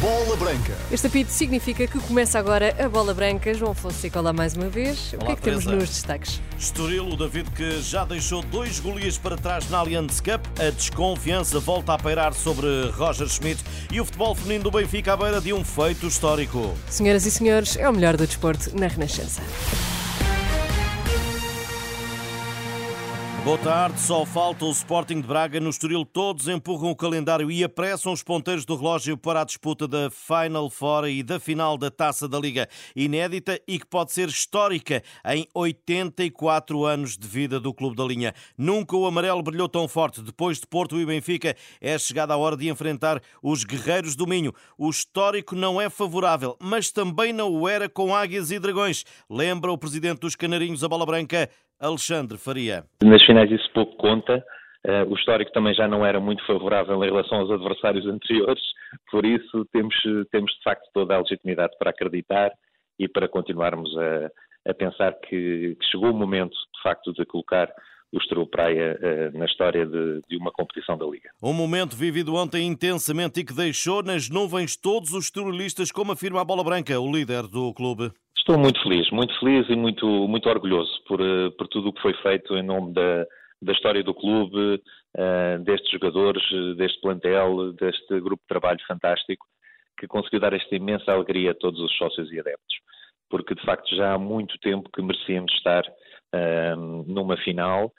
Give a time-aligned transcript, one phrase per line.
[0.00, 0.76] Bola Branca.
[0.92, 3.54] Este apito significa que começa agora a bola branca.
[3.54, 5.14] João Fonseca, lá mais uma vez.
[5.14, 5.80] o que é que temos Teresa.
[5.80, 6.40] nos destaques?
[6.58, 10.44] Estoril, o David que já deixou dois golias para trás na Allianz Cup.
[10.58, 15.16] A desconfiança volta a pairar sobre Roger Schmidt e o futebol feminino do Benfica à
[15.16, 16.74] beira de um feito histórico.
[16.90, 19.40] Senhoras e senhores, é o melhor do desporto na Renascença.
[23.44, 26.06] Boa tarde, só falta o Sporting de Braga no Estoril.
[26.06, 30.70] Todos empurram o calendário e apressam os ponteiros do relógio para a disputa da Final
[30.70, 32.66] Four e da final da Taça da Liga.
[32.96, 38.34] Inédita e que pode ser histórica em 84 anos de vida do Clube da Linha.
[38.56, 40.22] Nunca o amarelo brilhou tão forte.
[40.22, 44.54] Depois de Porto e Benfica, é chegada a hora de enfrentar os Guerreiros do Minho.
[44.78, 49.04] O histórico não é favorável, mas também não o era com Águias e Dragões.
[49.28, 51.50] Lembra o presidente dos Canarinhos, a bola branca,
[51.84, 52.84] Alexandre Faria.
[53.02, 54.44] Nas finais isso pouco conta.
[54.86, 58.62] Eh, o histórico também já não era muito favorável em relação aos adversários anteriores,
[59.10, 59.94] por isso temos,
[60.30, 62.52] temos de facto toda a legitimidade para acreditar
[62.98, 67.72] e para continuarmos a, a pensar que, que chegou o momento de facto de colocar
[68.12, 71.30] o Estoril Praia eh, na história de, de uma competição da Liga.
[71.42, 76.40] Um momento vivido ontem intensamente e que deixou nas nuvens todos os estorilistas, como afirma
[76.40, 78.12] a bola branca, o líder do clube.
[78.46, 82.02] Estou muito feliz, muito feliz e muito, muito orgulhoso por, eh, por tudo o que
[82.02, 83.26] foi feito em nome da,
[83.62, 84.82] da história do clube,
[85.16, 86.42] eh, destes jogadores,
[86.76, 89.46] deste plantel, deste grupo de trabalho fantástico,
[89.98, 92.76] que conseguiu dar esta imensa alegria a todos os sócios e adeptos.
[93.30, 95.82] Porque, de facto, já há muito tempo que merecíamos estar
[96.34, 97.94] eh, numa final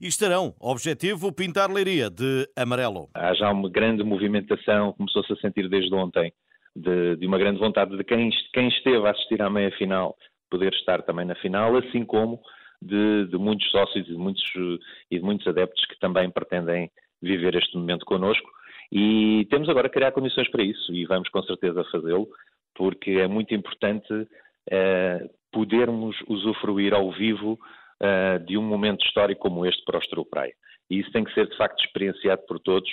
[0.00, 3.10] E estarão, objetivo, pintar Leiria de amarelo.
[3.14, 6.32] há já uma grande movimentação, começou-se a sentir desde ontem,
[6.76, 10.14] de, de uma grande vontade de quem, quem esteve a assistir à meia-final
[10.50, 12.40] poder estar também na final, assim como
[12.80, 14.44] de, de muitos sócios e de muitos,
[15.10, 16.90] e de muitos adeptos que também pretendem
[17.22, 18.48] viver este momento connosco.
[18.92, 22.28] E temos agora que criar condições para isso e vamos com certeza fazê-lo,
[22.74, 24.28] porque é muito importante
[24.70, 27.58] eh, podermos usufruir ao vivo
[28.00, 30.52] eh, de um momento histórico como este para o Estoril Praia.
[30.88, 32.88] E isso tem que ser de facto experienciado por todos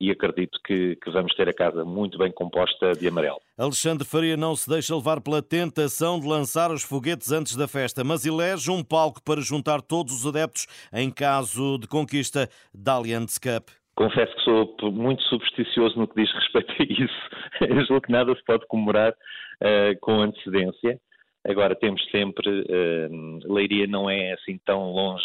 [0.00, 3.40] e acredito que, que vamos ter a casa muito bem composta de amarelo.
[3.56, 8.04] Alexandre Faria não se deixa levar pela tentação de lançar os foguetes antes da festa,
[8.04, 13.38] mas elege um palco para juntar todos os adeptos em caso de conquista da Allianz
[13.38, 13.70] Cup.
[13.96, 17.30] Confesso que sou muito supersticioso no que diz respeito a isso.
[17.68, 19.12] Eu julgo que nada se pode comemorar
[19.60, 21.00] eh, com antecedência.
[21.44, 23.08] Agora temos sempre, eh,
[23.44, 25.24] Leiria não é assim tão longe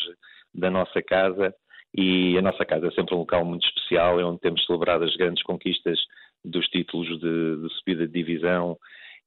[0.56, 1.54] da nossa casa
[1.96, 5.16] e a nossa casa é sempre um local muito especial, é onde temos celebrado as
[5.16, 6.00] grandes conquistas
[6.44, 8.78] dos títulos de, de subida de divisão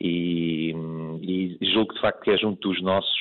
[0.00, 0.74] e,
[1.22, 3.16] e julgo de facto que é junto dos nossos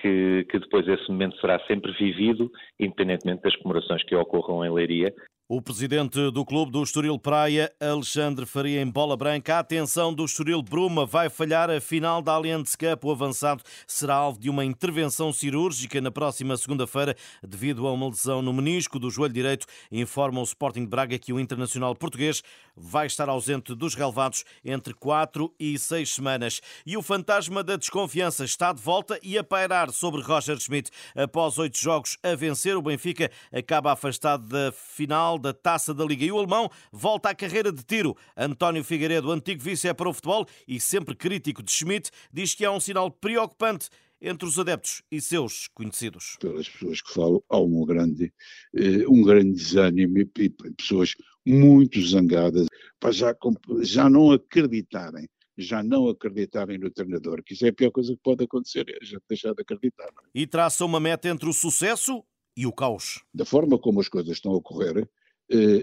[0.00, 5.14] que, que depois esse momento será sempre vivido, independentemente das comemorações que ocorram em Leiria.
[5.54, 9.56] O presidente do clube do Estoril Praia, Alexandre Faria, em bola branca.
[9.56, 13.04] A atenção do Estoril Bruma vai falhar a final da Allianz Cup.
[13.04, 17.14] O avançado será alvo de uma intervenção cirúrgica na próxima segunda-feira
[17.46, 19.66] devido a uma lesão no menisco do joelho direito.
[19.90, 22.42] Informa o Sporting de Braga que o internacional português
[22.74, 26.62] vai estar ausente dos relevados entre quatro e seis semanas.
[26.86, 30.90] E o fantasma da desconfiança está de volta e a pairar sobre Roger Schmidt.
[31.14, 36.24] Após oito jogos a vencer, o Benfica acaba afastado da final da Taça da Liga.
[36.24, 38.16] E o alemão volta à carreira de tiro.
[38.36, 42.70] António Figueiredo, antigo vice para o futebol e sempre crítico de Schmidt, diz que há
[42.70, 43.90] um sinal preocupante
[44.22, 46.36] entre os adeptos e seus conhecidos.
[46.40, 48.32] Pelas pessoas que falam, há um grande,
[48.74, 51.14] eh, um grande desânimo e pessoas
[51.44, 52.68] muito zangadas,
[53.00, 53.34] para já,
[53.80, 58.22] já não acreditarem, já não acreditarem no treinador, que isso é a pior coisa que
[58.22, 60.06] pode acontecer, é já deixar de acreditar.
[60.06, 60.28] é?
[60.34, 62.24] E traça uma meta entre o sucesso
[62.56, 63.22] e o caos.
[63.34, 65.08] Da forma como as coisas estão a ocorrer,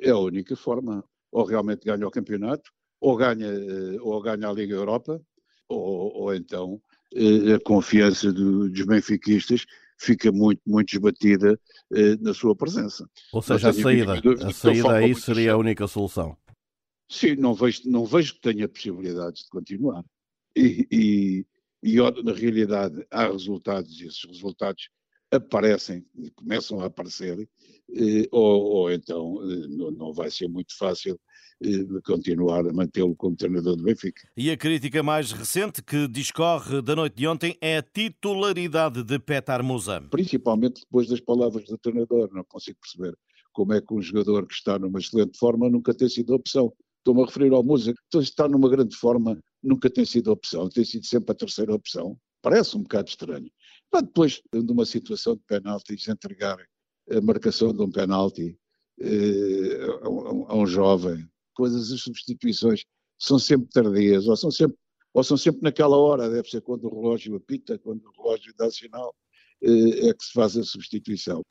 [0.04, 1.04] é a única forma.
[1.32, 5.22] Ou realmente ganha o campeonato, ou ganha, eh, ou ganha a Liga Europa,
[5.68, 6.82] ou, ou então
[7.14, 9.66] eh, a confiança do- dos benfiquistas
[9.98, 11.60] fica muito, muito esbatida
[11.94, 13.08] eh, na sua presença.
[13.32, 14.14] Ou seja, a saída,
[14.48, 16.36] a saída aí seria a única solução.
[17.10, 20.04] Sim, não vejo, não vejo que tenha possibilidades de continuar.
[20.56, 21.46] E, e,
[21.84, 24.90] e na realidade há resultados e esses resultados
[25.32, 26.06] aparecem,
[26.36, 27.48] começam a aparecer,
[27.96, 31.20] eh, ou, ou então eh, não, não vai ser muito fácil
[31.64, 34.28] eh, continuar a mantê-lo como treinador do Benfica.
[34.36, 39.20] E a crítica mais recente que discorre da noite de ontem é a titularidade de
[39.20, 40.02] Petar Musa.
[40.10, 43.18] Principalmente depois das palavras do treinador, não consigo perceber
[43.52, 46.74] como é que um jogador que está numa excelente forma nunca tem sido opção.
[47.00, 50.86] Estou-me a referir ao Musa, então está numa grande forma, nunca tem sido opção, tem
[50.86, 52.18] sido sempre a terceira opção.
[52.42, 53.50] Parece um bocado estranho.
[53.92, 56.58] Mas depois de uma situação de penaltis, entregar
[57.10, 58.58] a marcação de um penalti
[59.02, 61.28] uh, a, um, a, um, jovem.
[61.54, 62.86] Coisas, as substituições
[63.18, 64.78] são sempre tardias, ou são sempre,
[65.14, 68.70] ou são sempre naquela hora, deve ser quando o relógio apita, quando o relógio dá
[68.70, 69.29] sinal, eh,
[69.62, 71.42] é que se faz a substituição.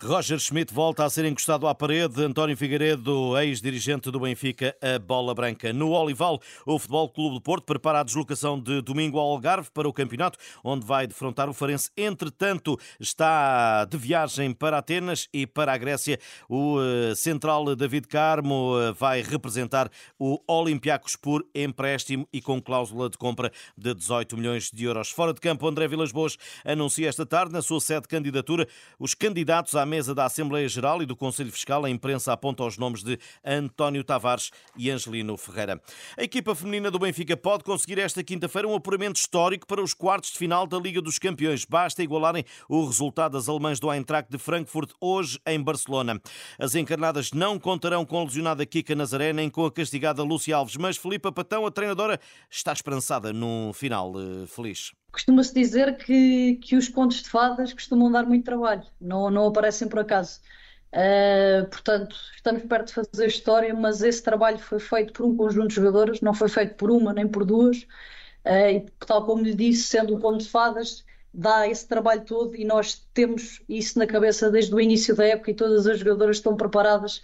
[0.00, 2.22] Roger Schmidt volta a ser encostado à parede.
[2.22, 5.72] António Figueiredo, ex-dirigente do Benfica, a bola branca.
[5.72, 9.88] No Olival, o Futebol Clube do Porto prepara a deslocação de domingo ao Algarve para
[9.88, 11.90] o campeonato, onde vai defrontar o Farense.
[11.96, 16.18] Entretanto, está de viagem para Atenas e para a Grécia.
[16.48, 23.08] O eh, central David Carmo eh, vai representar o Olympiacos por empréstimo e com cláusula
[23.08, 25.10] de compra de 18 milhões de euros.
[25.10, 28.66] Fora de campo, André Vilas Boas anuncia esta tarde na sua sede de candidatura,
[28.98, 32.78] os candidatos à mesa da Assembleia Geral e do Conselho Fiscal, a imprensa aponta os
[32.78, 35.80] nomes de António Tavares e Angelino Ferreira.
[36.16, 40.32] A equipa feminina do Benfica pode conseguir esta quinta-feira um apuramento histórico para os quartos
[40.32, 41.64] de final da Liga dos Campeões.
[41.64, 46.20] Basta igualarem o resultado das alemãs do Eintracht de Frankfurt hoje em Barcelona.
[46.58, 50.76] As encarnadas não contarão com a lesionada Kika Nazaré nem com a castigada Lúcia Alves,
[50.76, 52.18] mas Filipa Patão, a treinadora,
[52.50, 54.92] está esperançada num final uh, feliz.
[55.12, 59.86] Costuma-se dizer que, que os contos de fadas costumam dar muito trabalho, não, não aparecem
[59.86, 60.40] por acaso.
[60.92, 65.68] Uh, portanto, estamos perto de fazer história, mas esse trabalho foi feito por um conjunto
[65.68, 67.82] de jogadoras, não foi feito por uma nem por duas.
[68.44, 72.56] Uh, e tal como lhe disse, sendo um conto de fadas, dá esse trabalho todo
[72.56, 76.36] e nós temos isso na cabeça desde o início da época e todas as jogadoras
[76.38, 77.22] estão preparadas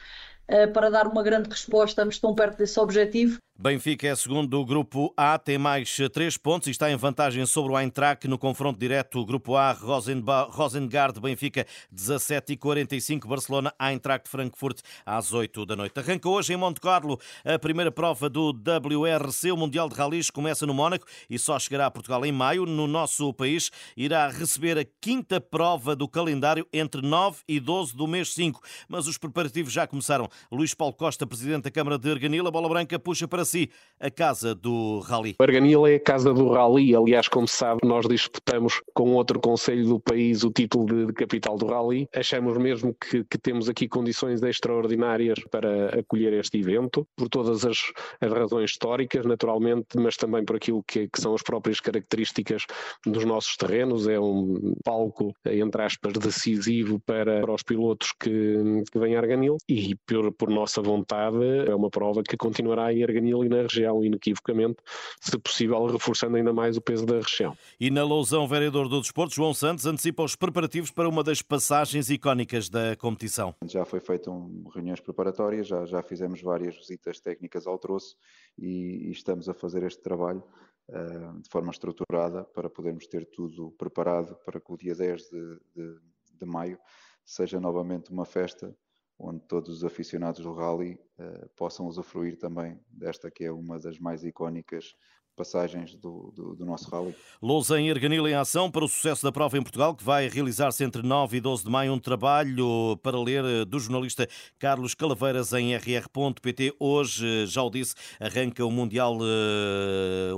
[0.48, 3.38] uh, para dar uma grande resposta, estamos tão perto desse objetivo.
[3.60, 7.72] Benfica é segundo do Grupo A, tem mais três pontos e está em vantagem sobre
[7.72, 9.26] o Eintracht no confronto direto.
[9.26, 15.98] Grupo A, Rosengard, Benfica 17 e 45, Barcelona, Eintracht Frankfurt às 8 da noite.
[15.98, 20.64] Arranca hoje em Monte Carlo a primeira prova do WRC, o Mundial de Rallys, começa
[20.64, 22.64] no Mónaco e só chegará a Portugal em maio.
[22.64, 28.06] No nosso país irá receber a quinta prova do calendário entre 9 e 12 do
[28.06, 30.28] mês 5, mas os preparativos já começaram.
[30.48, 34.54] Luís Paulo Costa, presidente da Câmara de Arganila, bola branca, puxa para si a casa
[34.54, 35.34] do Rally?
[35.38, 36.94] Arganil é a casa do Rally.
[36.94, 41.56] Aliás, como sabe, nós disputamos com outro conselho do país o título de, de capital
[41.56, 42.08] do Rally.
[42.14, 47.78] Achamos mesmo que, que, temos aqui condições extraordinárias para acolher este evento, por todas as,
[48.20, 52.64] as razões históricas, naturalmente, mas também por aquilo que, que, são as próprias características
[53.04, 54.06] dos nossos terrenos.
[54.06, 59.56] É um palco, entre aspas, decisivo para, para os pilotos que, que vêm a Arganil
[59.68, 61.36] e, por, por nossa vontade,
[61.66, 64.76] é uma prova que continuará em Arganil ali na região, inequivocamente,
[65.20, 67.56] se possível, reforçando ainda mais o peso da região.
[67.78, 72.10] E na Lousão, vereador do Desporto, João Santos, antecipa os preparativos para uma das passagens
[72.10, 73.54] icónicas da competição.
[73.64, 78.16] Já foi feito um, reuniões preparatórias, já, já fizemos várias visitas técnicas ao troço
[78.56, 80.42] e, e estamos a fazer este trabalho
[80.88, 85.60] uh, de forma estruturada para podermos ter tudo preparado para que o dia 10 de,
[85.74, 85.98] de,
[86.34, 86.78] de maio
[87.24, 88.74] seja novamente uma festa
[89.18, 93.98] onde todos os aficionados do rally uh, possam usufruir também desta que é uma das
[93.98, 94.94] mais icónicas
[95.38, 97.14] passagens do, do, do nosso rally.
[97.40, 100.82] Lousa em Erganil em ação para o sucesso da prova em Portugal, que vai realizar-se
[100.82, 104.26] entre 9 e 12 de maio, um trabalho para ler eh, do jornalista
[104.58, 106.74] Carlos Calaveiras em rr.pt.
[106.80, 110.34] Hoje, eh, já o disse, arranca o Mundial uh,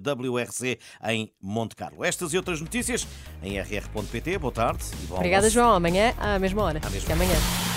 [0.00, 2.02] WRC em Monte Carlo.
[2.02, 3.06] Estas e outras notícias
[3.42, 4.38] em rr.pt.
[4.38, 5.54] Boa tarde e bom Obrigada, almoço.
[5.54, 5.74] João.
[5.74, 6.80] Amanhã, à mesma hora.
[6.82, 7.04] À mesma.
[7.04, 7.73] Até amanhã.